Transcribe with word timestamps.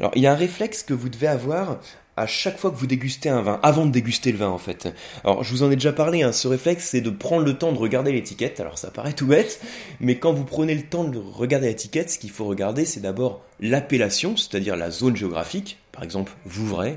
Alors, 0.00 0.12
il 0.14 0.22
y 0.22 0.26
a 0.26 0.32
un 0.32 0.36
réflexe 0.36 0.82
que 0.82 0.94
vous 0.94 1.08
devez 1.08 1.28
avoir 1.28 1.78
à 2.16 2.26
chaque 2.26 2.58
fois 2.58 2.70
que 2.70 2.76
vous 2.76 2.86
dégustez 2.86 3.28
un 3.28 3.42
vin, 3.42 3.60
avant 3.62 3.84
de 3.84 3.90
déguster 3.90 4.32
le 4.32 4.38
vin 4.38 4.48
en 4.48 4.58
fait. 4.58 4.88
Alors 5.22 5.44
je 5.44 5.50
vous 5.50 5.62
en 5.62 5.70
ai 5.70 5.76
déjà 5.76 5.92
parlé, 5.92 6.22
hein, 6.22 6.32
ce 6.32 6.48
réflexe 6.48 6.88
c'est 6.90 7.00
de 7.00 7.10
prendre 7.10 7.44
le 7.44 7.54
temps 7.54 7.72
de 7.72 7.78
regarder 7.78 8.12
l'étiquette, 8.12 8.58
alors 8.58 8.78
ça 8.78 8.90
paraît 8.90 9.12
tout 9.12 9.26
bête, 9.26 9.60
mais 10.00 10.16
quand 10.18 10.32
vous 10.32 10.44
prenez 10.44 10.74
le 10.74 10.82
temps 10.82 11.04
de 11.04 11.18
regarder 11.18 11.68
l'étiquette, 11.68 12.10
ce 12.10 12.18
qu'il 12.18 12.30
faut 12.30 12.46
regarder 12.46 12.84
c'est 12.84 13.00
d'abord 13.00 13.42
l'appellation, 13.60 14.36
c'est-à-dire 14.36 14.76
la 14.76 14.90
zone 14.90 15.14
géographique, 15.14 15.78
par 15.92 16.02
exemple 16.02 16.32
Vouvray, 16.46 16.96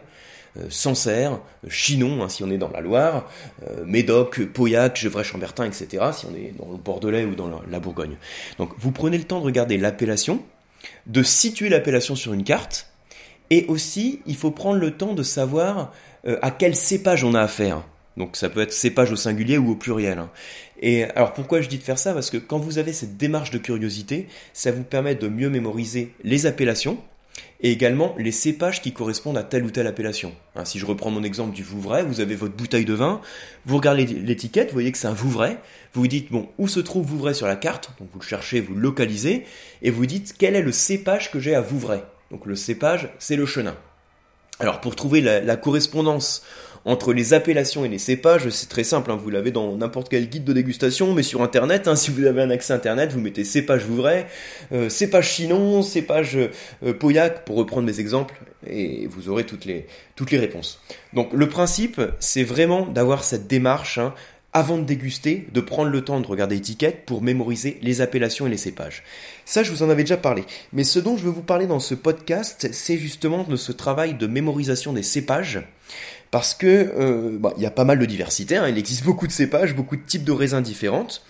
euh, 0.58 0.68
Sancerre, 0.70 1.40
Chinon, 1.68 2.24
hein, 2.24 2.30
si 2.30 2.44
on 2.44 2.50
est 2.50 2.58
dans 2.58 2.70
la 2.70 2.82
Loire, 2.82 3.30
euh, 3.68 3.84
Médoc, 3.86 4.46
Pauillac, 4.46 4.98
Gevrey-Chambertin, 4.98 5.66
etc., 5.66 6.06
si 6.14 6.26
on 6.26 6.36
est 6.36 6.54
dans 6.58 6.72
le 6.72 6.78
Bordelais 6.78 7.26
ou 7.26 7.36
dans 7.36 7.50
la 7.70 7.80
Bourgogne. 7.80 8.16
Donc 8.58 8.72
vous 8.80 8.92
prenez 8.92 9.18
le 9.18 9.26
temps 9.26 9.40
de 9.40 9.46
regarder 9.46 9.78
l'appellation, 9.78 10.42
de 11.08 11.24
situer 11.24 11.70
l'appellation 11.70 12.16
sur 12.16 12.34
une 12.34 12.44
carte, 12.44 12.89
et 13.50 13.66
aussi, 13.68 14.20
il 14.26 14.36
faut 14.36 14.52
prendre 14.52 14.80
le 14.80 14.92
temps 14.92 15.14
de 15.14 15.24
savoir 15.24 15.94
euh, 16.28 16.38
à 16.42 16.52
quel 16.52 16.76
cépage 16.76 17.24
on 17.24 17.34
a 17.34 17.42
affaire. 17.42 17.84
Donc 18.18 18.36
ça 18.36 18.50
peut 18.50 18.60
être 18.60 18.74
cépage 18.74 19.12
au 19.12 19.16
singulier 19.16 19.58
ou 19.58 19.72
au 19.72 19.76
pluriel. 19.76 20.20
Hein. 20.20 20.30
Et 20.82 21.06
alors 21.06 21.34
pourquoi 21.34 21.62
je 21.62 21.70
dis 21.70 21.78
de 21.78 21.84
faire 21.84 21.98
ça? 21.98 22.14
Parce 22.14 22.30
que 22.30 22.38
quand 22.38 22.60
vous 22.60 22.78
avez 22.78 22.94
cette 22.94 23.18
démarche 23.18 23.52
de 23.52 23.58
curiosité, 23.58 24.28
ça 24.54 24.72
vous 24.72 24.84
permet 24.84 25.16
de 25.16 25.28
mieux 25.28 25.50
mémoriser 25.50 26.14
les 26.24 26.46
appellations 26.46 26.98
et 27.62 27.72
également 27.72 28.16
les 28.18 28.32
cépages 28.32 28.82
qui 28.82 28.92
correspondent 28.92 29.38
à 29.38 29.44
telle 29.44 29.64
ou 29.64 29.72
telle 29.72 29.88
appellation. 29.88 30.34
Hein, 30.56 30.66
si 30.66 30.80
je 30.80 30.86
reprends 30.86 31.12
mon 31.12 31.24
exemple 31.24 31.54
du 31.54 31.64
Vouvray, 31.64 32.04
vous 32.04 32.20
avez 32.20 32.36
votre 32.36 32.56
bouteille 32.56 32.86
de 32.86 32.94
vin, 32.94 33.22
vous 33.66 33.78
regardez 33.78 34.06
l'étiquette, 34.06 34.68
vous 34.68 34.74
voyez 34.74 34.92
que 34.92 34.98
c'est 34.98 35.08
un 35.08 35.14
Vouvray, 35.14 35.58
vous 35.94 36.02
vous 36.02 36.08
dites 36.08 36.32
bon 36.32 36.50
où 36.58 36.68
se 36.68 36.80
trouve 36.80 37.06
Vouvray 37.06 37.36
sur 37.36 37.48
la 37.48 37.56
carte, 37.56 37.92
donc 38.00 38.10
vous 38.14 38.20
le 38.20 38.26
cherchez, 38.26 38.60
vous 38.60 38.76
le 38.76 38.82
localisez, 38.82 39.46
et 39.82 39.92
vous 39.92 40.06
dites 40.06 40.36
quel 40.38 40.56
est 40.56 40.62
le 40.62 40.72
cépage 40.72 41.32
que 41.32 41.40
j'ai 41.40 41.56
à 41.56 41.62
Vouvray? 41.62 42.02
Donc 42.32 42.46
le 42.46 42.56
cépage, 42.56 43.10
c'est 43.20 43.36
le 43.36 43.46
chenin. 43.46 43.76
Alors 44.60 44.82
pour 44.82 44.96
trouver 44.96 45.22
la, 45.22 45.56
correspondance 45.56 46.44
entre 46.86 47.14
les 47.14 47.34
appellations 47.34 47.86
et 47.86 47.90
les 47.90 47.98
cépages, 47.98 48.50
c'est 48.50 48.68
très 48.68 48.84
simple, 48.84 49.12
hein. 49.12 49.16
vous 49.16 49.30
l'avez 49.30 49.52
dans 49.52 49.76
n'importe 49.76 50.10
quel 50.10 50.30
guide 50.30 50.44
de 50.44 50.54
dégustation, 50.54 51.14
mais 51.14 51.24
sur 51.24 51.42
internet, 51.42 51.88
hein, 51.88 51.96
si 51.98 52.12
vous 52.12 52.26
avez 52.26 52.42
un 52.42 52.50
accès 52.50 52.74
internet, 52.74 53.12
vous 53.12 53.20
mettez 53.20 53.44
cépage 53.44 53.84
Vouvray, 53.84 54.26
euh, 54.72 54.90
cépage 54.90 55.30
Chinon, 55.30 55.82
cépage 55.82 56.38
euh, 56.38 56.94
Pauillac, 56.94 57.46
pour 57.46 57.56
reprendre 57.56 57.84
mes 57.84 58.00
exemples, 58.00 58.36
et 58.68 59.08
vous 59.08 59.30
aurez 59.30 59.46
toutes 59.46 59.66
les, 59.66 59.88
réponses. 60.38 60.82
Donc 61.14 61.32
le 61.34 61.48
principe, 61.48 62.02
c'est 62.20 62.44
vraiment 62.44 62.86
d'avoir 62.86 63.24
cette 63.24 63.48
démarche, 63.48 63.98
hein, 63.98 64.14
avant 64.54 64.78
de 64.78 64.84
déguster, 64.84 65.48
de 65.54 65.62
prendre 65.62 65.92
le 65.92 66.04
temps 66.04 66.20
de 66.20 66.28
regarder 66.28 66.56
l'étiquette 66.56 67.06
pour 67.06 67.22
mémoriser 67.22 67.80
les 67.82 68.02
appellations 68.02 68.48
et 68.48 68.50
les 68.50 68.58
cépages. 68.58 69.04
Ça, 69.46 69.62
je 69.64 69.72
vous 69.72 69.84
en 69.84 69.90
avais 69.90 70.04
déjà 70.04 70.18
parlé. 70.18 70.44
Mais 70.74 70.84
ce 70.84 71.00
dont 71.00 71.18
je 71.18 71.24
veux 71.24 71.32
vous 71.32 71.44
parler 71.44 71.68
dans 71.68 71.80
ce 71.80 71.94
podcast, 71.94 72.68
c'est 72.72 72.98
justement 72.98 73.44
de 73.44 73.56
ce 73.56 73.72
travail 73.72 74.16
de 74.16 74.28
mémorisation 74.28 74.94
des 74.94 75.04
cépages. 75.04 75.62
Parce 76.32 76.54
que 76.54 76.68
euh, 76.68 77.38
bah, 77.40 77.54
il 77.58 77.64
y 77.64 77.66
a 77.66 77.72
pas 77.72 77.86
mal 77.86 78.00
de 78.00 78.06
diversité, 78.06 78.58
hein. 78.58 78.68
il 78.68 78.78
existe 78.78 79.04
beaucoup 79.04 79.28
de 79.28 79.32
cépages, 79.32 79.76
beaucoup 79.76 79.96
de 79.96 80.06
types 80.06 80.24
de 80.24 80.32
raisins 80.32 80.62
différentes, 80.62 81.24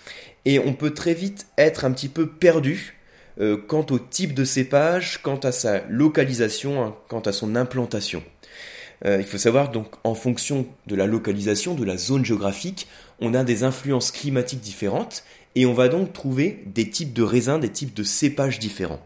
et 0.44 0.58
on 0.58 0.74
peut 0.74 0.92
très 0.92 1.14
vite 1.14 1.46
être 1.56 1.84
un 1.84 1.92
petit 1.92 2.08
peu 2.08 2.26
perdu 2.26 2.98
euh, 3.40 3.56
quant 3.56 3.86
au 3.90 3.98
type 3.98 4.34
de 4.34 4.44
cépage, 4.44 5.20
quant 5.22 5.38
à 5.38 5.52
sa 5.52 5.80
localisation, 5.88 6.84
hein, 6.84 6.94
quant 7.08 7.20
à 7.20 7.32
son 7.32 7.56
implantation. 7.56 8.22
Euh, 9.04 9.18
il 9.18 9.26
faut 9.26 9.38
savoir 9.38 9.70
donc 9.70 9.94
en 10.04 10.14
fonction 10.14 10.66
de 10.86 10.94
la 10.94 11.06
localisation, 11.06 11.74
de 11.74 11.84
la 11.84 11.96
zone 11.96 12.24
géographique, 12.24 12.86
on 13.20 13.34
a 13.34 13.44
des 13.44 13.64
influences 13.64 14.10
climatiques 14.10 14.60
différentes 14.60 15.24
et 15.54 15.66
on 15.66 15.74
va 15.74 15.88
donc 15.88 16.12
trouver 16.12 16.62
des 16.66 16.90
types 16.90 17.12
de 17.12 17.22
raisins, 17.22 17.58
des 17.58 17.70
types 17.70 17.94
de 17.94 18.02
cépages 18.02 18.58
différents. 18.58 19.00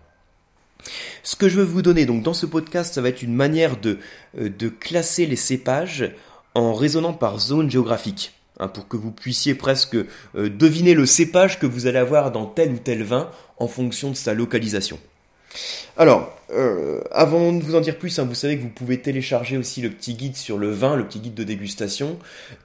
Ce 1.23 1.37
que 1.37 1.49
je 1.49 1.57
veux 1.57 1.65
vous 1.65 1.83
donner 1.83 2.07
donc 2.07 2.23
dans 2.23 2.35
ce 2.35 2.47
podcast, 2.47 2.95
ça 2.95 3.01
va 3.01 3.09
être 3.09 3.23
une 3.23 3.35
manière 3.35 3.79
de, 3.79 3.99
euh, 4.39 4.51
classer 4.81 5.27
les 5.27 5.37
cépages 5.37 6.13
en 6.55 6.75
raisonnant 6.75 7.15
par 7.15 7.39
zone 7.39 7.71
géographique. 7.71 8.33
Hein, 8.61 8.69
pour 8.69 8.87
que 8.87 8.97
vous 8.97 9.11
puissiez 9.11 9.57
presque 9.57 9.97
euh, 9.97 10.07
deviner 10.49 10.95
le 10.95 11.07
cépage 11.07 11.59
que 11.59 11.67
vous 11.67 11.89
allez 11.89 11.99
avoir 11.99 12.31
dans 12.31 12.47
tel 12.47 12.71
ou 12.71 12.79
tel 12.79 13.03
vin 13.03 13.29
en 13.59 13.67
fonction 13.67 14.11
de 14.11 14.15
sa 14.15 14.33
localisation. 14.33 15.01
Alors, 15.97 16.37
euh, 16.51 17.01
avant 17.11 17.53
de 17.53 17.63
vous 17.63 17.75
en 17.75 17.81
dire 17.81 17.99
plus, 17.99 18.19
hein, 18.19 18.25
vous 18.25 18.35
savez 18.35 18.57
que 18.57 18.63
vous 18.63 18.69
pouvez 18.69 19.01
télécharger 19.01 19.57
aussi 19.57 19.83
le 19.83 19.91
petit 19.91 20.15
guide 20.15 20.37
sur 20.37 20.59
le 20.59 20.71
vin, 20.71 20.97
le 20.97 21.07
petit 21.07 21.21
guide 21.21 21.35
de 21.35 21.45
dégustation, 21.45 22.19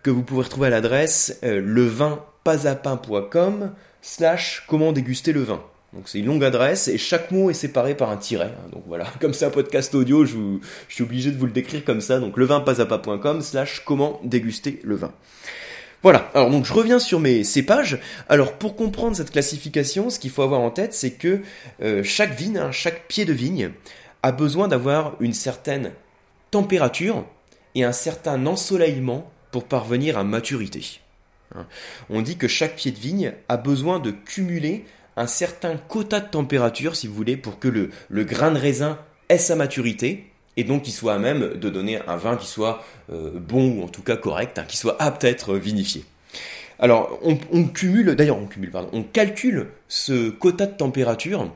que 0.03 0.09
vous 0.09 0.23
pouvez 0.23 0.44
retrouver 0.44 0.67
à 0.67 0.72
l'adresse 0.72 1.39
euh, 1.44 1.61
levinpasapin.com 1.61 3.72
slash 4.01 4.66
comment 4.67 4.91
déguster 4.91 5.33
le 5.33 5.44
vin. 5.44 5.61
Donc 5.94 6.07
c'est 6.07 6.19
une 6.19 6.27
longue 6.27 6.44
adresse 6.44 6.88
et 6.88 7.00
chaque 7.00 7.31
mot 7.31 7.50
est 7.50 7.55
séparé 7.55 7.95
par 7.95 8.11
un 8.11 8.17
tiret. 8.17 8.53
Hein. 8.55 8.69
donc 8.72 8.83
voilà, 8.88 9.06
comme 9.21 9.33
c'est 9.33 9.45
un 9.45 9.50
podcast 9.50 9.94
audio, 9.95 10.25
je, 10.25 10.38
suis 10.88 11.03
obligé 11.03 11.31
de 11.31 11.38
vous 11.38 11.45
le 11.45 11.51
décrire 11.51 11.83
comme 11.83 12.01
ça. 12.01 12.19
Donc 12.19 12.38
levinpasapin.com 12.38 13.41
slash 13.41 13.83
comment 13.85 14.19
déguster 14.23 14.79
le 14.83 14.95
vin. 14.95 15.11
Voilà, 16.01 16.29
alors 16.33 16.49
donc 16.49 16.65
je 16.65 16.73
reviens 16.73 16.99
sur 16.99 17.19
mes 17.19 17.43
cépages. 17.43 17.99
Alors 18.29 18.53
pour 18.53 18.75
comprendre 18.75 19.17
cette 19.17 19.31
classification, 19.31 20.09
ce 20.09 20.19
qu'il 20.19 20.31
faut 20.31 20.43
avoir 20.43 20.61
en 20.61 20.71
tête, 20.71 20.93
c'est 20.93 21.11
que 21.11 21.41
euh, 21.81 22.03
chaque 22.03 22.33
vigne, 22.33 22.57
hein, 22.57 22.71
chaque 22.71 23.07
pied 23.07 23.25
de 23.25 23.33
vigne, 23.33 23.71
a 24.23 24.31
besoin 24.31 24.67
d'avoir 24.67 25.15
une 25.19 25.33
certaine 25.33 25.91
température 26.51 27.25
et 27.75 27.83
un 27.83 27.91
certain 27.91 28.45
ensoleillement 28.45 29.29
pour 29.51 29.65
parvenir 29.65 30.17
à 30.17 30.23
maturité. 30.23 30.99
Hein. 31.55 31.65
On 32.09 32.21
dit 32.21 32.38
que 32.38 32.47
chaque 32.47 32.75
pied 32.75 32.91
de 32.91 32.99
vigne 32.99 33.33
a 33.47 33.57
besoin 33.57 33.99
de 33.99 34.11
cumuler 34.11 34.85
un 35.17 35.27
certain 35.27 35.75
quota 35.75 36.21
de 36.21 36.29
température, 36.29 36.95
si 36.95 37.07
vous 37.07 37.13
voulez, 37.13 37.35
pour 37.35 37.59
que 37.59 37.67
le, 37.67 37.89
le 38.09 38.23
grain 38.23 38.51
de 38.51 38.59
raisin 38.59 38.99
ait 39.27 39.38
sa 39.38 39.55
maturité 39.55 40.31
et 40.59 40.65
donc 40.65 40.83
qu'il 40.83 40.93
soit 40.93 41.13
à 41.13 41.19
même 41.19 41.53
de 41.57 41.69
donner 41.69 41.99
un 42.05 42.17
vin 42.17 42.35
qui 42.35 42.45
soit 42.45 42.83
euh, 43.13 43.31
bon 43.33 43.79
ou 43.79 43.83
en 43.83 43.87
tout 43.87 44.01
cas 44.01 44.17
correct, 44.17 44.59
hein, 44.59 44.65
qui 44.67 44.75
soit 44.75 45.01
apte 45.01 45.23
à 45.23 45.29
être 45.29 45.55
vinifié. 45.55 46.03
Alors 46.79 47.17
on, 47.23 47.63
cumule, 47.63 48.13
d'ailleurs 48.15 48.37
on 48.37 48.45
cumule, 48.45 48.69
pardon, 48.69 48.89
on 48.91 49.03
calcule 49.03 49.67
ce 49.87 50.29
quota 50.29 50.65
de 50.65 50.75
température 50.75 51.49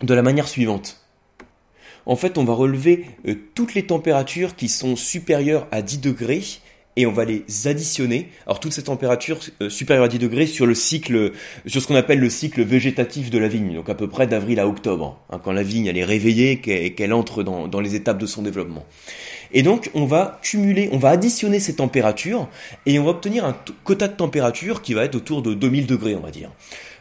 de 0.00 0.14
la 0.14 0.22
manière 0.22 0.46
suivante. 0.46 1.00
En 2.04 2.14
fait, 2.14 2.38
on 2.38 2.44
va 2.44 2.52
relever 2.52 3.06
euh, 3.26 3.34
toutes 3.56 3.74
les 3.74 3.86
températures 3.86 4.54
qui 4.54 4.68
sont 4.68 4.94
supérieures 4.94 5.66
à 5.72 5.82
10 5.82 5.98
degrés 5.98 6.42
et 6.96 7.06
on 7.06 7.12
va 7.12 7.24
les 7.24 7.44
additionner. 7.66 8.30
Alors 8.46 8.60
toute 8.60 8.72
cette 8.72 8.86
température 8.86 9.38
euh, 9.60 9.68
supérieure 9.68 10.04
à 10.04 10.08
10 10.08 10.18
degrés 10.18 10.46
sur 10.46 10.66
le 10.66 10.74
cycle, 10.74 11.32
sur 11.66 11.82
ce 11.82 11.86
qu'on 11.86 11.94
appelle 11.94 12.18
le 12.18 12.30
cycle 12.30 12.62
végétatif 12.62 13.30
de 13.30 13.38
la 13.38 13.48
vigne, 13.48 13.74
donc 13.74 13.88
à 13.88 13.94
peu 13.94 14.08
près 14.08 14.26
d'avril 14.26 14.58
à 14.58 14.66
octobre, 14.66 15.20
hein, 15.30 15.40
quand 15.42 15.52
la 15.52 15.62
vigne 15.62 15.86
elle 15.86 15.98
est 15.98 16.04
réveillée, 16.04 16.60
qu'elle 16.60 17.12
entre 17.12 17.42
dans, 17.42 17.68
dans 17.68 17.80
les 17.80 17.94
étapes 17.94 18.18
de 18.18 18.26
son 18.26 18.42
développement. 18.42 18.84
Et 19.52 19.62
donc 19.62 19.90
on 19.94 20.06
va 20.06 20.40
cumuler, 20.42 20.88
on 20.92 20.98
va 20.98 21.10
additionner 21.10 21.60
ces 21.60 21.76
températures 21.76 22.48
et 22.86 22.98
on 22.98 23.04
va 23.04 23.10
obtenir 23.10 23.44
un 23.44 23.56
quota 23.84 24.08
de 24.08 24.14
température 24.14 24.82
qui 24.82 24.94
va 24.94 25.04
être 25.04 25.14
autour 25.14 25.42
de 25.42 25.54
2000 25.54 25.86
degrés, 25.86 26.14
on 26.16 26.20
va 26.20 26.30
dire. 26.30 26.50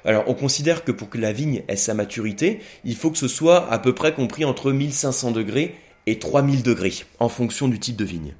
Alors 0.04 0.26
on 0.28 0.36
considère 0.36 0.84
que 0.84 0.92
pour 0.92 1.10
que 1.10 1.18
la 1.18 1.34
vigne 1.34 1.64
ait 1.68 1.76
sa 1.76 1.94
maturité, 1.94 2.60
il 2.84 2.96
faut 2.96 3.10
que 3.10 3.18
ce 3.18 3.28
soit 3.28 3.72
à 3.72 3.80
peu 3.80 3.94
près 3.94 4.14
compris 4.14 4.46
entre 4.46 4.72
1500 4.72 5.32
degrés 5.32 5.74
et 6.06 6.20
3000 6.20 6.62
degrés, 6.62 6.94
en 7.20 7.30
fonction 7.30 7.68
du 7.68 7.80
type 7.80 7.96
de 7.96 8.06
vigne. 8.06 8.36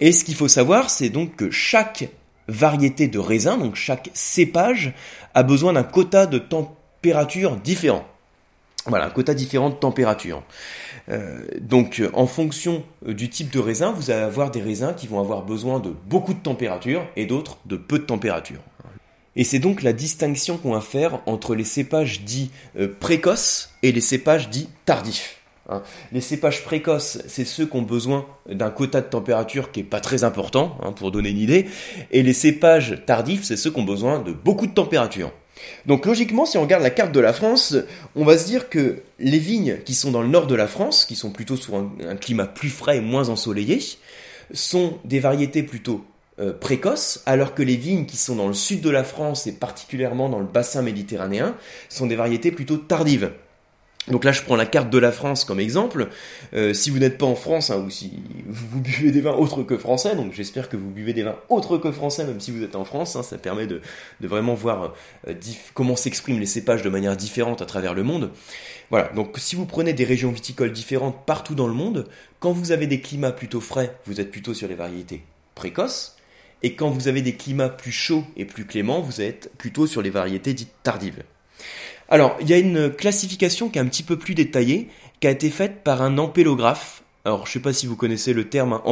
Et 0.00 0.12
ce 0.12 0.24
qu'il 0.24 0.34
faut 0.34 0.48
savoir, 0.48 0.90
c'est 0.90 1.08
donc 1.08 1.36
que 1.36 1.50
chaque 1.50 2.08
variété 2.48 3.08
de 3.08 3.18
raisin, 3.18 3.58
donc 3.58 3.74
chaque 3.74 4.10
cépage, 4.14 4.94
a 5.34 5.42
besoin 5.42 5.74
d'un 5.74 5.82
quota 5.82 6.26
de 6.26 6.38
température 6.38 7.56
différent. 7.56 8.06
Voilà, 8.86 9.06
un 9.06 9.10
quota 9.10 9.34
différent 9.34 9.68
de 9.68 9.74
température. 9.74 10.42
Euh, 11.10 11.40
donc, 11.60 12.02
en 12.14 12.26
fonction 12.26 12.84
du 13.06 13.28
type 13.28 13.50
de 13.52 13.58
raisin, 13.58 13.92
vous 13.92 14.10
allez 14.10 14.22
avoir 14.22 14.50
des 14.50 14.62
raisins 14.62 14.94
qui 14.96 15.06
vont 15.06 15.20
avoir 15.20 15.42
besoin 15.42 15.78
de 15.78 15.94
beaucoup 16.06 16.32
de 16.32 16.38
température 16.38 17.06
et 17.16 17.26
d'autres 17.26 17.58
de 17.66 17.76
peu 17.76 17.98
de 17.98 18.04
température. 18.04 18.60
Et 19.36 19.44
c'est 19.44 19.58
donc 19.58 19.82
la 19.82 19.92
distinction 19.92 20.56
qu'on 20.56 20.72
va 20.72 20.80
faire 20.80 21.20
entre 21.26 21.54
les 21.54 21.64
cépages 21.64 22.22
dits 22.22 22.50
euh, 22.78 22.88
précoces 22.98 23.70
et 23.82 23.92
les 23.92 24.00
cépages 24.00 24.48
dits 24.48 24.68
tardifs. 24.84 25.37
Hein. 25.68 25.82
Les 26.12 26.20
cépages 26.20 26.64
précoces, 26.64 27.18
c'est 27.26 27.44
ceux 27.44 27.66
qui 27.66 27.76
ont 27.76 27.82
besoin 27.82 28.26
d'un 28.48 28.70
quota 28.70 29.00
de 29.00 29.06
température 29.06 29.70
qui 29.70 29.80
est 29.80 29.84
pas 29.84 30.00
très 30.00 30.24
important, 30.24 30.78
hein, 30.82 30.92
pour 30.92 31.10
donner 31.10 31.30
une 31.30 31.38
idée. 31.38 31.66
Et 32.10 32.22
les 32.22 32.32
cépages 32.32 33.02
tardifs, 33.06 33.44
c'est 33.44 33.56
ceux 33.56 33.70
qui 33.70 33.80
ont 33.80 33.84
besoin 33.84 34.20
de 34.20 34.32
beaucoup 34.32 34.66
de 34.66 34.72
température. 34.72 35.32
Donc 35.86 36.06
logiquement, 36.06 36.46
si 36.46 36.56
on 36.56 36.62
regarde 36.62 36.82
la 36.82 36.90
carte 36.90 37.12
de 37.12 37.20
la 37.20 37.32
France, 37.32 37.76
on 38.14 38.24
va 38.24 38.38
se 38.38 38.46
dire 38.46 38.68
que 38.68 39.02
les 39.18 39.38
vignes 39.38 39.78
qui 39.84 39.94
sont 39.94 40.10
dans 40.10 40.22
le 40.22 40.28
nord 40.28 40.46
de 40.46 40.54
la 40.54 40.68
France, 40.68 41.04
qui 41.04 41.16
sont 41.16 41.30
plutôt 41.30 41.56
sur 41.56 41.74
un, 41.74 42.16
climat 42.16 42.46
plus 42.46 42.70
frais 42.70 42.98
et 42.98 43.00
moins 43.00 43.28
ensoleillé, 43.28 43.80
sont 44.52 44.98
des 45.04 45.20
variétés 45.20 45.62
plutôt 45.62 46.04
euh, 46.40 46.52
précoces, 46.52 47.22
alors 47.26 47.54
que 47.54 47.62
les 47.62 47.76
vignes 47.76 48.06
qui 48.06 48.16
sont 48.16 48.36
dans 48.36 48.48
le 48.48 48.54
sud 48.54 48.80
de 48.80 48.90
la 48.90 49.04
France 49.04 49.46
et 49.46 49.52
particulièrement 49.52 50.28
dans 50.28 50.38
le 50.38 50.46
bassin 50.46 50.82
méditerranéen 50.82 51.56
sont 51.88 52.06
des 52.06 52.16
variétés 52.16 52.52
plutôt 52.52 52.76
tardives. 52.76 53.32
Donc 54.10 54.24
là, 54.24 54.32
je 54.32 54.42
prends 54.42 54.56
la 54.56 54.66
carte 54.66 54.90
de 54.90 54.98
la 54.98 55.12
France 55.12 55.44
comme 55.44 55.60
exemple. 55.60 56.08
Euh, 56.54 56.72
si 56.72 56.90
vous 56.90 56.98
n'êtes 56.98 57.18
pas 57.18 57.26
en 57.26 57.34
France, 57.34 57.70
hein, 57.70 57.84
ou 57.86 57.90
si 57.90 58.12
vous 58.46 58.80
buvez 58.80 59.10
des 59.10 59.20
vins 59.20 59.34
autres 59.34 59.62
que 59.62 59.76
français, 59.76 60.16
donc 60.16 60.32
j'espère 60.32 60.68
que 60.68 60.76
vous 60.76 60.90
buvez 60.90 61.12
des 61.12 61.22
vins 61.22 61.36
autres 61.48 61.78
que 61.78 61.92
français, 61.92 62.24
même 62.24 62.40
si 62.40 62.50
vous 62.50 62.62
êtes 62.62 62.76
en 62.76 62.84
France, 62.84 63.16
hein, 63.16 63.22
ça 63.22 63.38
permet 63.38 63.66
de, 63.66 63.80
vraiment 64.20 64.54
voir 64.54 64.94
euh, 65.28 65.34
comment 65.74 65.96
s'expriment 65.96 66.40
les 66.40 66.46
cépages 66.46 66.82
de 66.82 66.88
manière 66.88 67.16
différente 67.16 67.62
à 67.62 67.66
travers 67.66 67.94
le 67.94 68.02
monde. 68.02 68.30
Voilà, 68.90 69.08
donc 69.14 69.36
si 69.36 69.56
vous 69.56 69.66
prenez 69.66 69.92
des 69.92 70.04
régions 70.04 70.32
viticoles 70.32 70.72
différentes 70.72 71.26
partout 71.26 71.54
dans 71.54 71.68
le 71.68 71.74
monde, 71.74 72.06
quand 72.40 72.52
vous 72.52 72.72
avez 72.72 72.86
des 72.86 73.00
climats 73.00 73.32
plutôt 73.32 73.60
frais, 73.60 73.94
vous 74.06 74.20
êtes 74.20 74.30
plutôt 74.30 74.54
sur 74.54 74.68
les 74.68 74.74
variétés 74.74 75.22
précoces, 75.54 76.16
et 76.62 76.74
quand 76.74 76.90
vous 76.90 77.08
avez 77.08 77.22
des 77.22 77.34
climats 77.34 77.68
plus 77.68 77.92
chauds 77.92 78.24
et 78.36 78.44
plus 78.44 78.64
cléments, 78.64 79.00
vous 79.00 79.20
êtes 79.20 79.50
plutôt 79.58 79.86
sur 79.86 80.02
les 80.02 80.10
variétés 80.10 80.54
dites 80.54 80.72
tardives. 80.82 81.22
Alors, 82.08 82.36
il 82.40 82.48
y 82.48 82.54
a 82.54 82.58
une 82.58 82.90
classification 82.90 83.68
qui 83.68 83.78
est 83.78 83.82
un 83.82 83.86
petit 83.86 84.02
peu 84.02 84.18
plus 84.18 84.34
détaillée, 84.34 84.88
qui 85.20 85.26
a 85.26 85.30
été 85.30 85.50
faite 85.50 85.82
par 85.84 86.00
un 86.02 86.16
ampélographe. 86.18 87.02
Alors, 87.24 87.44
je 87.44 87.50
ne 87.50 87.52
sais 87.54 87.60
pas 87.60 87.72
si 87.74 87.86
vous 87.86 87.96
connaissez 87.96 88.32
le 88.32 88.48
terme 88.48 88.72
hein. 88.72 88.82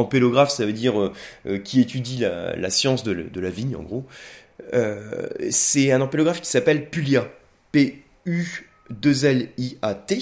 ça 0.49 0.65
veut 0.65 0.73
dire 0.73 0.99
euh, 0.99 1.13
euh, 1.47 1.57
qui 1.57 1.79
étudie 1.81 2.19
la, 2.19 2.69
science 2.69 3.03
de, 3.03 3.39
la 3.39 3.49
vigne, 3.49 3.75
en 3.75 3.81
gros. 3.81 4.05
Euh, 4.73 5.27
c'est 5.49 5.91
un 5.91 6.01
ampélographe 6.01 6.41
qui 6.41 6.49
s'appelle 6.49 6.89
Pulia, 6.89 7.27
P-U-2-L-I-A-T. 7.71 10.19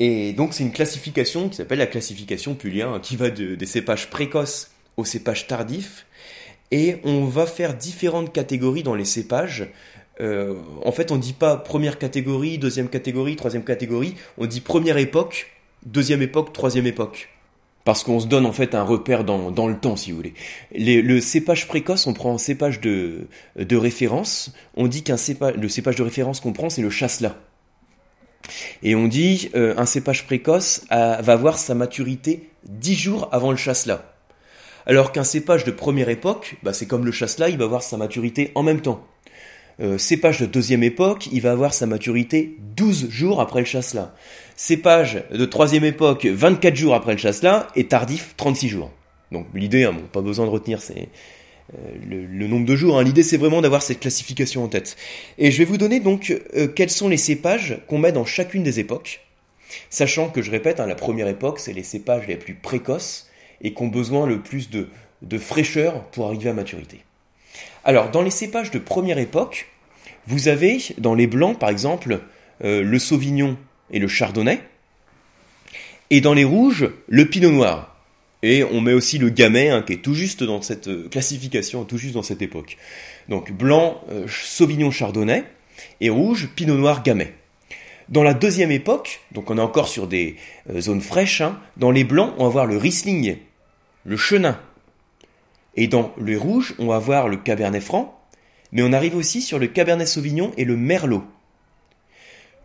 Et 0.00 0.32
donc, 0.32 0.54
c'est 0.54 0.64
une 0.64 0.72
classification 0.72 1.48
qui 1.48 1.54
s'appelle 1.56 1.78
la 1.78 1.86
classification 1.86 2.54
Pulia, 2.54 2.88
hein, 2.88 2.98
qui 3.00 3.16
va 3.16 3.30
des 3.30 3.66
cépages 3.66 4.10
précoces 4.10 4.70
aux 4.96 5.04
cépages 5.04 5.48
tardifs. 5.48 6.06
Et 6.70 6.98
on 7.04 7.24
va 7.24 7.46
faire 7.46 7.74
différentes 7.74 8.32
catégories 8.32 8.84
dans 8.84 8.94
les 8.94 9.04
cépages 9.04 9.68
euh, 10.20 10.54
en 10.84 10.92
fait, 10.92 11.10
on 11.10 11.16
dit 11.16 11.32
pas 11.32 11.56
première 11.56 11.98
catégorie, 11.98 12.58
deuxième 12.58 12.88
catégorie, 12.88 13.36
troisième 13.36 13.64
catégorie. 13.64 14.14
On 14.38 14.46
dit 14.46 14.60
première 14.60 14.98
époque, 14.98 15.50
deuxième 15.84 16.22
époque, 16.22 16.52
troisième 16.52 16.86
époque. 16.86 17.30
Parce 17.84 18.02
qu'on 18.02 18.18
se 18.18 18.26
donne 18.26 18.46
en 18.46 18.52
fait 18.52 18.74
un 18.74 18.82
repère 18.82 19.24
dans, 19.24 19.68
le 19.68 19.76
temps, 19.76 19.96
si 19.96 20.10
vous 20.10 20.16
voulez. 20.16 20.34
le 20.74 21.20
cépage 21.20 21.68
précoce, 21.68 22.06
on 22.06 22.14
prend 22.14 22.34
un 22.34 22.38
cépage 22.38 22.80
de, 22.80 23.26
de 23.56 23.76
référence. 23.76 24.54
On 24.76 24.86
dit 24.86 25.02
qu'un 25.02 25.18
cépage, 25.18 25.54
le 25.56 25.68
cépage 25.68 25.96
de 25.96 26.02
référence 26.02 26.40
qu'on 26.40 26.54
prend, 26.54 26.70
c'est 26.70 26.80
le 26.80 26.88
chasselas. 26.88 27.36
Et 28.82 28.94
on 28.94 29.06
dit 29.06 29.50
euh, 29.54 29.74
un 29.76 29.86
cépage 29.86 30.24
précoce 30.24 30.84
va 30.90 31.16
avoir 31.16 31.58
sa 31.58 31.74
maturité 31.74 32.48
dix 32.64 32.94
jours 32.94 33.28
avant 33.32 33.50
le 33.50 33.56
chasselas. 33.56 34.02
Alors 34.86 35.12
qu'un 35.12 35.24
cépage 35.24 35.64
de 35.64 35.70
première 35.70 36.08
époque, 36.08 36.56
bah, 36.62 36.72
c'est 36.72 36.86
comme 36.86 37.04
le 37.04 37.12
chasselas, 37.12 37.48
il 37.48 37.58
va 37.58 37.64
avoir 37.64 37.82
sa 37.82 37.96
maturité 37.96 38.50
en 38.54 38.62
même 38.62 38.80
temps. 38.80 39.06
Euh, 39.80 39.98
cépage 39.98 40.40
de 40.40 40.46
deuxième 40.46 40.84
époque, 40.84 41.28
il 41.32 41.40
va 41.40 41.50
avoir 41.50 41.74
sa 41.74 41.86
maturité 41.86 42.56
12 42.76 43.10
jours 43.10 43.40
après 43.40 43.60
le 43.60 43.66
chasselas. 43.66 44.12
Cépage 44.56 45.24
de 45.32 45.44
troisième 45.44 45.84
époque, 45.84 46.26
24 46.26 46.76
jours 46.76 46.94
après 46.94 47.12
le 47.12 47.18
chasselas, 47.18 47.66
et 47.74 47.86
tardif, 47.86 48.34
36 48.36 48.68
jours. 48.68 48.92
Donc 49.32 49.46
l'idée, 49.54 49.84
hein, 49.84 49.94
pas 50.12 50.20
besoin 50.20 50.46
de 50.46 50.50
retenir 50.50 50.80
c'est 50.80 51.08
euh, 51.74 52.26
le, 52.30 52.46
nombre 52.46 52.66
de 52.66 52.76
jours, 52.76 52.98
hein. 52.98 53.02
l'idée 53.02 53.22
c'est 53.22 53.36
vraiment 53.36 53.62
d'avoir 53.62 53.82
cette 53.82 54.00
classification 54.00 54.62
en 54.62 54.68
tête. 54.68 54.96
Et 55.38 55.50
je 55.50 55.58
vais 55.58 55.64
vous 55.64 55.78
donner 55.78 55.98
donc 55.98 56.38
euh, 56.54 56.68
quels 56.68 56.90
sont 56.90 57.08
les 57.08 57.16
cépages 57.16 57.78
qu'on 57.88 57.98
met 57.98 58.12
dans 58.12 58.24
chacune 58.24 58.62
des 58.62 58.78
époques, 58.78 59.22
sachant 59.90 60.28
que 60.28 60.40
je 60.40 60.50
répète, 60.50 60.78
hein, 60.78 60.86
la 60.86 60.94
première 60.94 61.26
époque 61.26 61.58
c'est 61.58 61.72
les 61.72 61.82
cépages 61.82 62.28
les 62.28 62.36
plus 62.36 62.54
précoces 62.54 63.28
et 63.62 63.72
qui 63.72 63.82
ont 63.82 63.88
besoin 63.88 64.26
le 64.26 64.40
plus 64.40 64.68
de 64.70 65.38
fraîcheur 65.38 66.04
pour 66.10 66.26
arriver 66.26 66.50
à 66.50 66.52
maturité. 66.52 67.00
Alors, 67.84 68.10
dans 68.10 68.22
les 68.22 68.30
cépages 68.30 68.70
de 68.70 68.78
première 68.78 69.18
époque, 69.18 69.68
vous 70.26 70.48
avez 70.48 70.78
dans 70.96 71.14
les 71.14 71.26
blancs, 71.26 71.58
par 71.58 71.68
exemple, 71.68 72.20
euh, 72.64 72.82
le 72.82 72.98
sauvignon 72.98 73.58
et 73.90 73.98
le 73.98 74.08
chardonnay. 74.08 74.60
Et 76.08 76.22
dans 76.22 76.32
les 76.32 76.44
rouges, 76.44 76.88
le 77.08 77.26
pinot 77.26 77.50
noir. 77.50 77.96
Et 78.42 78.64
on 78.64 78.80
met 78.80 78.94
aussi 78.94 79.18
le 79.18 79.28
gamay, 79.28 79.68
hein, 79.68 79.82
qui 79.82 79.94
est 79.94 80.02
tout 80.02 80.14
juste 80.14 80.42
dans 80.42 80.62
cette 80.62 80.88
euh, 80.88 81.08
classification, 81.10 81.84
tout 81.84 81.98
juste 81.98 82.14
dans 82.14 82.22
cette 82.22 82.40
époque. 82.40 82.78
Donc 83.28 83.52
blanc, 83.52 84.00
euh, 84.10 84.26
sauvignon, 84.28 84.90
chardonnay, 84.90 85.44
et 86.00 86.08
rouge, 86.08 86.48
pinot 86.56 86.76
noir, 86.76 87.02
gamay. 87.02 87.34
Dans 88.08 88.22
la 88.22 88.34
deuxième 88.34 88.70
époque, 88.70 89.20
donc 89.32 89.50
on 89.50 89.58
est 89.58 89.62
encore 89.62 89.88
sur 89.88 90.06
des 90.06 90.36
zones 90.78 91.00
fraîches, 91.00 91.40
hein, 91.40 91.58
dans 91.78 91.90
les 91.90 92.04
blancs, 92.04 92.34
on 92.36 92.44
va 92.44 92.50
voir 92.50 92.66
le 92.66 92.76
riesling, 92.76 93.38
le 94.04 94.16
chenin, 94.18 94.60
et 95.76 95.88
dans 95.88 96.12
le 96.16 96.38
rouge, 96.38 96.74
on 96.78 96.86
va 96.86 96.98
voir 96.98 97.28
le 97.28 97.36
Cabernet 97.36 97.82
Franc, 97.82 98.20
mais 98.72 98.82
on 98.82 98.92
arrive 98.92 99.16
aussi 99.16 99.42
sur 99.42 99.58
le 99.58 99.66
Cabernet 99.66 100.06
Sauvignon 100.06 100.52
et 100.56 100.64
le 100.64 100.76
Merlot. 100.76 101.24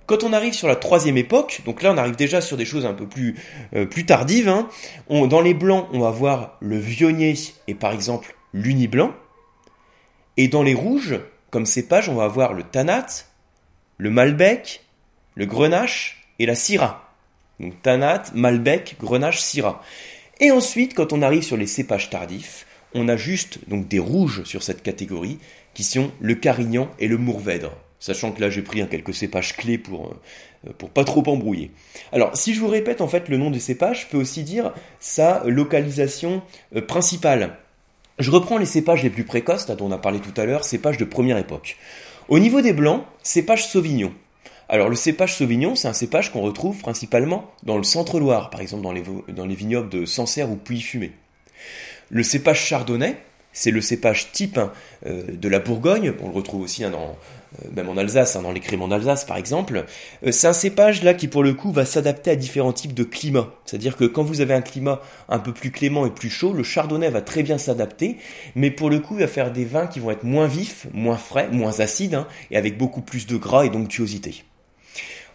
Quand 0.05 0.23
on 0.23 0.33
arrive 0.33 0.53
sur 0.53 0.67
la 0.67 0.75
troisième 0.75 1.17
époque, 1.17 1.61
donc 1.65 1.83
là 1.83 1.91
on 1.91 1.97
arrive 1.97 2.15
déjà 2.15 2.41
sur 2.41 2.57
des 2.57 2.65
choses 2.65 2.85
un 2.85 2.93
peu 2.93 3.07
plus, 3.07 3.35
euh, 3.75 3.85
plus 3.85 4.05
tardives, 4.05 4.49
hein, 4.49 4.67
dans 5.09 5.41
les 5.41 5.53
blancs 5.53 5.87
on 5.93 5.99
va 5.99 6.09
voir 6.09 6.57
le 6.61 6.77
Vionnier 6.77 7.35
et 7.67 7.75
par 7.75 7.91
exemple 7.91 8.35
l'Uni 8.53 8.87
Blanc, 8.87 9.13
et 10.37 10.47
dans 10.47 10.63
les 10.63 10.73
rouges, 10.73 11.19
comme 11.49 11.65
cépage, 11.65 12.09
on 12.09 12.15
va 12.15 12.23
avoir 12.23 12.53
le 12.53 12.63
Tanat, 12.63 13.05
le 13.97 14.09
Malbec, 14.09 14.85
le 15.35 15.45
Grenache 15.45 16.23
et 16.39 16.45
la 16.45 16.55
Syrah. 16.55 17.13
Donc 17.59 17.81
Tanat, 17.81 18.23
Malbec, 18.33 18.95
Grenache, 18.99 19.41
Syrah. 19.41 19.83
Et 20.39 20.51
ensuite, 20.51 20.93
quand 20.93 21.11
on 21.11 21.21
arrive 21.21 21.43
sur 21.43 21.57
les 21.57 21.67
cépages 21.67 22.09
tardifs, 22.09 22.65
on 22.93 23.07
a 23.07 23.17
juste 23.17 23.59
donc 23.67 23.87
des 23.87 23.99
rouges 23.99 24.43
sur 24.43 24.63
cette 24.63 24.81
catégorie 24.81 25.39
qui 25.73 25.83
sont 25.83 26.11
le 26.19 26.35
Carignan 26.35 26.89
et 26.99 27.07
le 27.07 27.17
Mourvèdre. 27.17 27.71
Sachant 27.99 28.31
que 28.31 28.41
là 28.41 28.49
j'ai 28.49 28.61
pris 28.61 28.87
quelques 28.87 29.13
cépages 29.13 29.55
clés 29.55 29.77
pour, 29.77 30.13
euh, 30.67 30.71
pour 30.77 30.89
pas 30.89 31.03
trop 31.03 31.23
embrouiller. 31.27 31.71
Alors 32.11 32.35
si 32.35 32.53
je 32.53 32.59
vous 32.61 32.67
répète 32.67 33.01
en 33.01 33.07
fait 33.07 33.27
le 33.29 33.37
nom 33.37 33.51
des 33.51 33.59
cépages, 33.59 34.03
je 34.03 34.07
peux 34.07 34.17
aussi 34.17 34.43
dire 34.43 34.73
sa 34.99 35.43
localisation 35.45 36.41
euh, 36.75 36.81
principale. 36.81 37.57
Je 38.17 38.31
reprends 38.31 38.57
les 38.57 38.65
cépages 38.65 39.03
les 39.03 39.09
plus 39.09 39.23
précoces, 39.23 39.65
dont 39.65 39.87
on 39.87 39.91
a 39.91 39.97
parlé 39.97 40.19
tout 40.19 40.39
à 40.39 40.45
l'heure, 40.45 40.63
cépages 40.63 40.97
de 40.97 41.05
première 41.05 41.37
époque. 41.37 41.77
Au 42.27 42.39
niveau 42.39 42.61
des 42.61 42.73
blancs, 42.73 43.03
cépage 43.23 43.67
Sauvignon. 43.67 44.13
Alors 44.67 44.89
le 44.89 44.95
cépage 44.95 45.35
Sauvignon, 45.35 45.75
c'est 45.75 45.87
un 45.87 45.93
cépage 45.93 46.31
qu'on 46.31 46.41
retrouve 46.41 46.79
principalement 46.79 47.49
dans 47.63 47.77
le 47.77 47.83
centre-Loire, 47.83 48.49
par 48.49 48.61
exemple 48.61 48.83
dans 48.83 48.91
les, 48.91 49.03
dans 49.29 49.45
les 49.45 49.55
vignobles 49.55 49.89
de 49.89 50.05
Sancerre 50.05 50.51
ou 50.51 50.55
Puy-Fumé. 50.55 51.11
Le 52.09 52.23
cépage 52.23 52.65
chardonnay, 52.65 53.17
c'est 53.53 53.71
le 53.71 53.81
cépage 53.81 54.31
type 54.31 54.57
hein, 54.57 54.71
euh, 55.05 55.23
de 55.31 55.49
la 55.49 55.59
Bourgogne, 55.59 56.13
on 56.21 56.27
le 56.27 56.33
retrouve 56.33 56.61
aussi 56.61 56.83
hein, 56.83 56.91
euh, 56.93 57.67
même 57.75 57.89
en 57.89 57.97
Alsace, 57.97 58.35
hein, 58.35 58.41
dans 58.41 58.51
les 58.51 58.59
crimes 58.59 58.81
en 58.81 58.91
Alsace 58.91 59.25
par 59.25 59.37
exemple. 59.37 59.85
Euh, 60.25 60.31
c'est 60.31 60.47
un 60.47 60.53
cépage 60.53 61.03
là 61.03 61.13
qui 61.13 61.27
pour 61.27 61.43
le 61.43 61.53
coup 61.53 61.71
va 61.71 61.85
s'adapter 61.85 62.31
à 62.31 62.35
différents 62.35 62.73
types 62.73 62.93
de 62.93 63.03
climats. 63.03 63.49
C'est-à-dire 63.65 63.97
que 63.97 64.05
quand 64.05 64.23
vous 64.23 64.41
avez 64.41 64.53
un 64.53 64.61
climat 64.61 65.01
un 65.29 65.39
peu 65.39 65.51
plus 65.51 65.71
clément 65.71 66.05
et 66.05 66.11
plus 66.11 66.29
chaud, 66.29 66.53
le 66.53 66.63
chardonnay 66.63 67.09
va 67.09 67.21
très 67.21 67.43
bien 67.43 67.57
s'adapter, 67.57 68.17
mais 68.55 68.71
pour 68.71 68.89
le 68.89 68.99
coup 68.99 69.15
il 69.15 69.21
va 69.21 69.27
faire 69.27 69.51
des 69.51 69.65
vins 69.65 69.87
qui 69.87 69.99
vont 69.99 70.11
être 70.11 70.23
moins 70.23 70.47
vifs, 70.47 70.87
moins 70.93 71.17
frais, 71.17 71.49
moins 71.51 71.79
acides, 71.79 72.23
et 72.51 72.57
avec 72.57 72.77
beaucoup 72.77 73.01
plus 73.01 73.27
de 73.27 73.37
gras 73.37 73.65
et 73.65 73.69
d'onctuosité. 73.69 74.43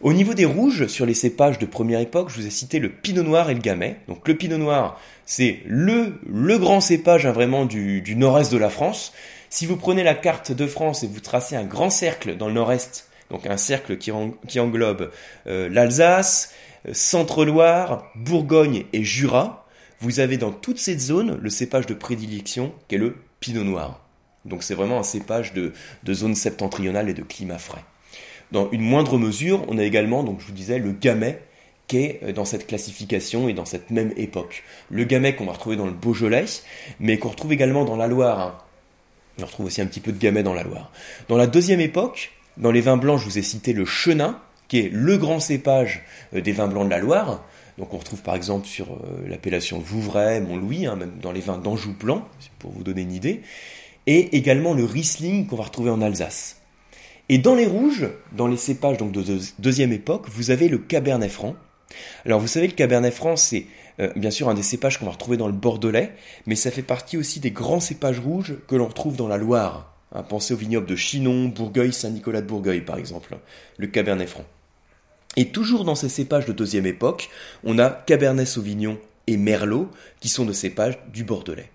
Au 0.05 0.13
niveau 0.13 0.35
des 0.35 0.45
rouges, 0.45 0.87
sur 0.89 1.07
les 1.07 1.15
cépages 1.15 1.59
de 1.59 1.65
première 1.65 1.99
époque, 1.99 2.29
je 2.29 2.37
vous 2.37 2.47
ai 2.47 2.51
cité 2.51 2.79
le 2.79 2.91
pinot 2.91 3.23
noir 3.23 3.49
et 3.49 3.55
le 3.55 3.61
gamay. 3.61 3.97
Donc 4.07 4.29
le 4.29 4.37
pinot 4.37 4.59
noir, 4.59 5.01
c'est 5.25 5.61
le, 5.65 6.21
le 6.31 6.59
grand 6.59 6.83
cépage 6.83 7.25
hein, 7.25 7.33
vraiment 7.33 7.65
du, 7.65 8.03
du 8.03 8.15
nord-est 8.15 8.53
de 8.53 8.59
la 8.59 8.69
France. 8.69 9.15
Si 9.49 9.65
vous 9.65 9.79
prenez 9.79 10.03
la 10.03 10.13
carte 10.13 10.53
de 10.53 10.67
France 10.67 11.05
et 11.05 11.07
vous 11.07 11.21
tracez 11.21 11.57
un 11.57 11.65
grand 11.65 11.89
cercle 11.89 12.37
dans 12.37 12.49
le 12.49 12.53
nord-est, 12.53 13.09
donc 13.31 13.47
un 13.47 13.57
cercle 13.57 13.97
qui, 13.97 14.13
qui 14.47 14.61
englobe 14.61 15.11
euh, 15.47 15.71
l'Alsace, 15.71 16.53
euh, 16.87 16.91
Centre-Loire, 16.93 18.13
Bourgogne 18.15 18.85
et 18.93 19.05
Jura, 19.05 19.67
vous 20.01 20.21
avez 20.21 20.37
dans 20.37 20.53
toute 20.53 20.79
cette 20.79 21.01
zone 21.01 21.39
le 21.41 21.49
cépage 21.49 21.87
de 21.87 21.95
prédilection 21.95 22.75
qui 22.89 22.97
est 22.97 22.99
le 22.99 23.17
pinot 23.41 23.65
noir. 23.65 24.05
Donc 24.45 24.65
c'est 24.65 24.75
vraiment 24.75 24.99
un 24.99 25.03
cépage 25.03 25.55
de, 25.55 25.73
de 26.03 26.13
zone 26.13 26.35
septentrionale 26.35 27.09
et 27.09 27.15
de 27.15 27.23
climat 27.23 27.57
frais. 27.57 27.85
Dans 28.53 28.71
une 28.71 28.83
moindre 28.83 29.19
mesure, 29.19 29.65
on 29.69 29.79
a 29.79 29.83
également, 29.83 30.23
donc 30.23 30.41
je 30.41 30.47
vous 30.47 30.53
disais, 30.53 30.79
le 30.79 30.93
gamay 30.93 31.41
qui 31.87 31.99
est 31.99 32.21
euh, 32.23 32.33
dans 32.33 32.45
cette 32.45 32.67
classification 32.67 33.49
et 33.49 33.53
dans 33.53 33.65
cette 33.65 33.91
même 33.91 34.13
époque. 34.17 34.63
Le 34.91 35.05
gamay 35.05 35.35
qu'on 35.35 35.47
va 35.47 35.53
retrouver 35.53 35.77
dans 35.77 35.87
le 35.87 35.93
Beaujolais, 35.93 36.47
mais 37.01 37.19
qu'on 37.19 37.29
retrouve 37.29 37.53
également 37.53 37.85
dans 37.85 37.97
la 37.97 38.07
Loire. 38.07 38.41
Hein. 38.41 38.59
On 39.41 39.47
retrouve 39.47 39.67
aussi 39.67 39.81
un 39.81 39.87
petit 39.87 40.01
peu 40.01 40.13
de 40.13 40.19
gamay 40.19 40.43
dans 40.43 40.55
la 40.55 40.63
Loire. 40.63 40.91
Dans 41.29 41.37
la 41.37 41.47
deuxième 41.47 41.81
époque, 41.81 42.33
dans 42.57 42.71
les 42.71 42.81
vins 42.81 42.97
blancs, 42.97 43.19
je 43.19 43.25
vous 43.25 43.39
ai 43.39 43.43
cité 43.43 43.73
le 43.73 43.85
chenin, 43.85 44.41
qui 44.69 44.79
est 44.79 44.91
le 44.93 45.19
grand 45.19 45.41
cépage 45.41 46.03
euh, 46.35 46.41
des 46.41 46.53
vins 46.53 46.69
blancs 46.69 46.87
de 46.87 46.91
la 46.91 46.99
Loire. 46.99 47.43
Donc 47.77 47.93
on 47.93 47.99
retrouve 47.99 48.23
par 48.23 48.37
exemple 48.37 48.67
sur 48.67 48.93
euh, 48.93 49.29
l'appellation 49.29 49.81
Vouvray, 49.81 50.41
Montlouis, 50.41 50.87
hein, 50.87 50.97
même 50.97 51.13
dans 51.21 51.33
les 51.33 51.41
vins 51.41 51.59
d'Anjou 51.59 51.93
blanc, 51.93 52.27
pour 52.61 52.71
vous 52.71 52.85
donner 52.85 53.03
une 53.03 53.13
idée. 53.13 53.43
Et 54.07 54.37
également 54.37 54.75
le 54.75 54.85
Riesling 54.85 55.47
qu'on 55.47 55.57
va 55.57 55.65
retrouver 55.65 55.91
en 55.91 56.01
Alsace. 56.01 56.61
Et 57.29 57.39
dans 57.39 57.55
les 57.55 57.67
rouges, 57.67 58.09
dans 58.33 58.47
les 58.47 58.57
cépages 58.57 58.99
donc 58.99 59.13
de 59.13 59.23
deuxième 59.59 59.93
époque, 59.93 60.27
vous 60.29 60.51
avez 60.51 60.69
le 60.69 60.79
Cabernet 60.79 61.31
Franc. 61.31 61.57
Alors 62.27 62.41
vous 62.41 62.49
savez, 62.49 62.67
le 62.67 62.75
Cabernet 62.75 63.15
Franc, 63.15 63.37
c'est 63.37 63.67
euh, 64.01 64.11
bien 64.17 64.31
sûr 64.31 64.49
un 64.49 64.55
des 64.55 64.63
cépages 64.63 64.99
qu'on 64.99 65.07
va 65.07 65.13
retrouver 65.13 65.37
dans 65.37 65.47
le 65.47 65.53
Bordelais, 65.53 66.13
mais 66.47 66.55
ça 66.55 66.71
fait 66.71 66.83
partie 66.83 67.17
aussi 67.17 67.41
des 67.41 67.51
grands 67.51 67.81
cépages 67.81 68.19
rouges 68.19 68.57
que 68.67 68.77
l'on 68.77 68.89
retrouve 68.89 69.17
dans 69.17 69.29
la 69.29 69.39
Loire. 69.39 69.95
pensez 70.29 70.53
au 70.53 70.57
vignoble 70.57 70.87
de 70.87 70.97
Chinon, 70.97 71.47
Bourgueil, 71.47 71.93
Saint-Nicolas 71.93 72.43
de 72.43 72.47
Bourgueil 72.47 72.83
par 72.83 72.99
exemple, 72.99 73.37
le 73.79 73.87
Cabernet 73.87 74.29
Franc. 74.29 74.45
Et 75.37 75.49
toujours 75.49 75.85
dans 75.85 75.95
ces 75.95 76.09
cépages 76.09 76.47
de 76.47 76.53
deuxième 76.53 76.87
époque, 76.87 77.31
on 77.65 77.79
a 77.79 77.91
Cabernet 77.91 78.47
Sauvignon 78.47 78.99
et 79.27 79.37
Merlot, 79.37 79.91
qui 80.21 80.29
sont 80.29 80.45
de 80.45 80.53
cépages 80.53 80.99
du 81.13 81.25
Bordelais. 81.25 81.71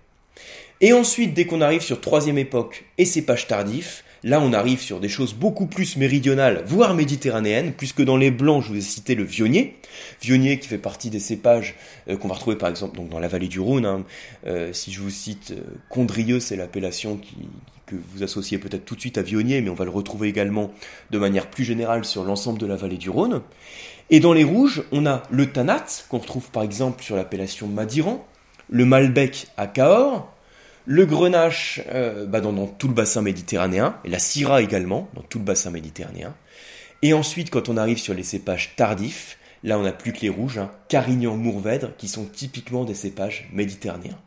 Et 0.80 0.92
ensuite, 0.92 1.34
dès 1.34 1.44
qu'on 1.44 1.60
arrive 1.60 1.82
sur 1.82 2.00
troisième 2.00 2.38
époque 2.38 2.86
et 2.96 3.04
cépages 3.04 3.46
tardifs, 3.46 4.04
là 4.22 4.40
on 4.40 4.52
arrive 4.52 4.80
sur 4.80 5.00
des 5.00 5.08
choses 5.08 5.34
beaucoup 5.34 5.66
plus 5.66 5.96
méridionales, 5.96 6.62
voire 6.66 6.94
méditerranéennes, 6.94 7.72
puisque 7.72 8.02
dans 8.02 8.16
les 8.16 8.30
blancs, 8.30 8.62
je 8.62 8.68
vous 8.68 8.76
ai 8.76 8.82
cité 8.82 9.14
le 9.14 9.24
vionnier. 9.24 9.76
Vionnier 10.22 10.58
qui 10.58 10.68
fait 10.68 10.78
partie 10.78 11.10
des 11.10 11.20
cépages 11.20 11.74
euh, 12.08 12.16
qu'on 12.16 12.28
va 12.28 12.34
retrouver 12.34 12.56
par 12.56 12.68
exemple 12.68 13.00
dans 13.10 13.18
la 13.18 13.28
vallée 13.28 13.48
du 13.48 13.60
Rhône. 13.60 13.86
Hein. 13.86 14.04
Euh, 14.46 14.72
si 14.72 14.92
je 14.92 15.00
vous 15.00 15.10
cite 15.10 15.52
euh, 15.52 15.60
Condrieux, 15.88 16.40
c'est 16.40 16.56
l'appellation 16.56 17.20
que 17.86 17.96
vous 18.12 18.22
associez 18.22 18.58
peut-être 18.58 18.84
tout 18.84 18.94
de 18.94 19.00
suite 19.00 19.18
à 19.18 19.22
Vionnier, 19.22 19.60
mais 19.60 19.70
on 19.70 19.74
va 19.74 19.84
le 19.84 19.90
retrouver 19.90 20.28
également 20.28 20.70
de 21.10 21.18
manière 21.18 21.48
plus 21.48 21.64
générale 21.64 22.04
sur 22.04 22.24
l'ensemble 22.24 22.58
de 22.58 22.66
la 22.66 22.76
vallée 22.76 22.98
du 22.98 23.10
Rhône. 23.10 23.42
Et 24.10 24.20
dans 24.20 24.32
les 24.32 24.44
rouges, 24.44 24.82
on 24.92 25.06
a 25.06 25.22
le 25.30 25.50
Tanat, 25.50 25.86
qu'on 26.08 26.18
retrouve 26.18 26.50
par 26.50 26.62
exemple 26.62 27.02
sur 27.02 27.16
l'appellation 27.16 27.66
Madiran, 27.66 28.24
le 28.68 28.84
Malbec 28.84 29.48
à 29.56 29.66
Cahors, 29.66 30.32
le 30.90 31.06
Grenache 31.06 31.80
euh, 31.92 32.26
bah, 32.26 32.40
dans, 32.40 32.66
tout 32.66 32.88
le 32.88 32.94
bassin 32.94 33.22
méditerranéen, 33.22 33.94
et 34.04 34.08
la 34.08 34.18
Syrah 34.18 34.60
également, 34.60 35.08
dans 35.14 35.22
tout 35.22 35.38
le 35.38 35.44
bassin 35.44 35.70
méditerranéen. 35.70 36.34
Et 37.02 37.12
ensuite, 37.12 37.48
quand 37.50 37.68
on 37.68 37.76
arrive 37.76 37.98
sur 37.98 38.12
les 38.12 38.24
cépages 38.24 38.74
tardifs, 38.74 39.38
là 39.62 39.78
on 39.78 39.84
n'a 39.84 39.92
plus 39.92 40.12
que 40.12 40.22
les 40.22 40.28
rouges, 40.28 40.58
hein, 40.58 40.72
Carignan, 40.88 41.36
Mourvèdre, 41.36 41.92
qui 41.96 42.08
sont 42.08 42.24
typiquement 42.24 42.84
des 42.84 42.94
cépages 42.94 43.48
méditerranéens. 43.52 44.18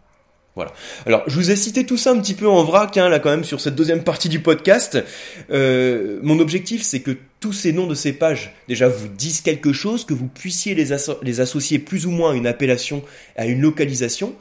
Voilà. 0.55 0.71
Alors, 1.05 1.23
je 1.27 1.35
vous 1.35 1.51
ai 1.51 1.57
cité 1.57 1.85
tout 1.85 1.97
ça 1.97 2.11
un 2.11 2.19
petit 2.19 2.35
peu 2.35 2.47
en 2.47 2.63
vrac, 2.63 2.95
hein, 2.95 3.09
là 3.09 3.19
quand 3.19 3.31
même, 3.31 3.43
sur 3.43 3.59
cette 3.59 3.75
deuxième 3.75 4.03
partie 4.03 4.29
du 4.29 4.39
podcast. 4.39 5.03
Euh, 5.51 6.19
mon 6.23 6.39
objectif, 6.39 6.83
c'est 6.83 7.01
que 7.01 7.17
tous 7.41 7.51
ces 7.51 7.73
noms 7.73 7.87
de 7.87 7.95
cépages, 7.95 8.53
déjà, 8.69 8.87
vous 8.87 9.09
disent 9.09 9.41
quelque 9.41 9.73
chose, 9.73 10.05
que 10.05 10.13
vous 10.13 10.27
puissiez 10.27 10.75
les, 10.75 10.95
les 11.23 11.41
associer 11.41 11.79
plus 11.79 12.05
ou 12.05 12.11
moins 12.11 12.31
à 12.31 12.35
une 12.35 12.47
appellation, 12.47 13.03
à 13.35 13.47
une 13.47 13.59
localisation, 13.59 14.33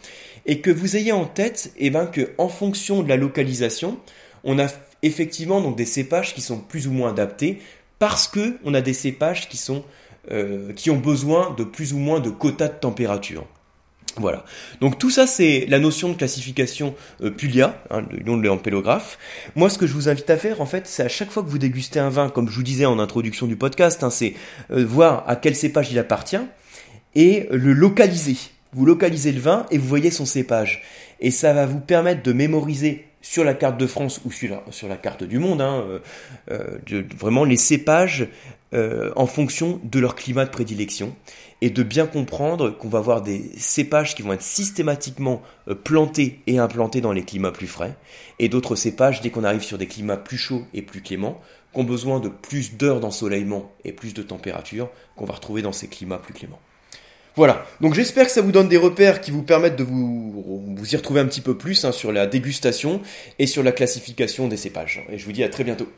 et 0.46 0.60
que 0.60 0.70
vous 0.70 0.96
ayez 0.96 1.12
en 1.12 1.24
tête, 1.24 1.72
eh 1.76 1.90
ben, 1.90 2.06
que 2.06 2.30
en 2.38 2.48
fonction 2.48 3.02
de 3.02 3.08
la 3.08 3.16
localisation, 3.16 3.98
on 4.44 4.58
a 4.58 4.66
effectivement 5.02 5.60
donc 5.60 5.76
des 5.76 5.84
cépages 5.84 6.34
qui 6.34 6.40
sont 6.40 6.58
plus 6.58 6.88
ou 6.88 6.92
moins 6.92 7.10
adaptés, 7.10 7.60
parce 7.98 8.26
que 8.26 8.58
on 8.64 8.74
a 8.74 8.80
des 8.80 8.94
cépages 8.94 9.48
qui 9.48 9.56
sont 9.56 9.84
euh, 10.30 10.72
qui 10.74 10.90
ont 10.90 10.98
besoin 10.98 11.54
de 11.56 11.64
plus 11.64 11.92
ou 11.92 11.98
moins 11.98 12.20
de 12.20 12.30
quotas 12.30 12.68
de 12.68 12.78
température. 12.78 13.44
Voilà. 14.16 14.44
Donc 14.80 14.98
tout 14.98 15.10
ça, 15.10 15.26
c'est 15.26 15.66
la 15.68 15.78
notion 15.78 16.10
de 16.10 16.14
classification 16.14 16.94
euh, 17.22 17.30
Pulia, 17.30 17.82
hein, 17.90 18.02
le 18.10 18.22
nom 18.22 18.36
de 18.36 18.46
l'ampélographe. 18.46 19.18
Moi, 19.56 19.70
ce 19.70 19.78
que 19.78 19.86
je 19.86 19.94
vous 19.94 20.08
invite 20.08 20.28
à 20.30 20.36
faire, 20.36 20.60
en 20.60 20.66
fait, 20.66 20.86
c'est 20.86 21.02
à 21.02 21.08
chaque 21.08 21.30
fois 21.30 21.42
que 21.42 21.48
vous 21.48 21.58
dégustez 21.58 21.98
un 21.98 22.10
vin, 22.10 22.28
comme 22.28 22.48
je 22.48 22.54
vous 22.54 22.62
disais 22.62 22.84
en 22.84 22.98
introduction 22.98 23.46
du 23.46 23.56
podcast, 23.56 24.04
hein, 24.04 24.10
c'est 24.10 24.34
euh, 24.70 24.84
voir 24.84 25.24
à 25.26 25.36
quel 25.36 25.56
cépage 25.56 25.90
il 25.90 25.98
appartient 25.98 26.40
et 27.14 27.48
le 27.50 27.72
localiser. 27.72 28.36
Vous 28.72 28.86
localisez 28.86 29.32
le 29.32 29.40
vin 29.40 29.66
et 29.70 29.78
vous 29.78 29.86
voyez 29.86 30.10
son 30.10 30.26
cépage. 30.26 30.82
Et 31.20 31.30
ça 31.30 31.52
va 31.52 31.66
vous 31.66 31.80
permettre 31.80 32.22
de 32.22 32.32
mémoriser 32.32 33.06
sur 33.20 33.44
la 33.44 33.54
carte 33.54 33.78
de 33.78 33.86
France 33.86 34.20
ou 34.24 34.32
sur 34.32 34.88
la, 34.88 34.96
carte 34.96 35.22
du 35.22 35.38
monde, 35.38 35.60
hein, 35.60 36.00
euh, 36.50 37.02
vraiment 37.16 37.44
les 37.44 37.56
cépages 37.56 38.26
en 38.74 39.26
fonction 39.26 39.80
de 39.84 40.00
leur 40.00 40.16
climat 40.16 40.46
de 40.46 40.50
prédilection 40.50 41.14
et 41.62 41.70
de 41.70 41.84
bien 41.84 42.06
comprendre 42.06 42.70
qu'on 42.70 42.88
va 42.88 42.98
avoir 42.98 43.22
des 43.22 43.52
cépages 43.56 44.16
qui 44.16 44.22
vont 44.22 44.32
être 44.32 44.42
systématiquement 44.42 45.42
euh, 45.68 45.76
plantés 45.76 46.40
et 46.48 46.58
implantés 46.58 47.00
dans 47.00 47.12
les 47.12 47.22
climats 47.22 47.52
plus 47.52 47.68
frais, 47.68 47.96
et 48.40 48.48
d'autres 48.48 48.74
cépages, 48.74 49.20
dès 49.20 49.30
qu'on 49.30 49.44
arrive 49.44 49.62
sur 49.62 49.78
des 49.78 49.86
climats 49.86 50.16
plus 50.16 50.36
chauds 50.36 50.66
et 50.74 50.82
plus 50.82 51.02
cléments, 51.02 51.40
qui 51.72 51.80
ont 51.80 51.84
besoin 51.84 52.18
de 52.18 52.28
plus 52.28 52.74
d'heures 52.74 52.98
d'ensoleillement 52.98 53.72
et 53.84 53.92
plus 53.92 54.12
de 54.12 54.22
température, 54.22 54.90
qu'on 55.14 55.24
va 55.24 55.34
retrouver 55.34 55.62
dans 55.62 55.72
ces 55.72 55.86
climats 55.86 56.18
plus 56.18 56.34
cléments. 56.34 56.60
Voilà, 57.34 57.64
donc 57.80 57.94
j'espère 57.94 58.26
que 58.26 58.32
ça 58.32 58.42
vous 58.42 58.52
donne 58.52 58.68
des 58.68 58.76
repères 58.76 59.20
qui 59.20 59.30
vous 59.30 59.42
permettent 59.42 59.76
de 59.76 59.84
vous, 59.84 60.76
y 60.90 60.96
retrouver 60.96 61.20
un 61.20 61.26
petit 61.26 61.40
peu 61.40 61.56
plus 61.56 61.84
hein, 61.84 61.92
sur 61.92 62.12
la 62.12 62.26
dégustation 62.26 63.00
et 63.38 63.46
sur 63.46 63.62
la 63.62 63.72
classification 63.72 64.48
des 64.48 64.58
cépages. 64.58 65.02
Et 65.10 65.18
je 65.18 65.24
vous 65.24 65.32
dis 65.32 65.42
à 65.42 65.48
très 65.48 65.64
bientôt. 65.64 65.88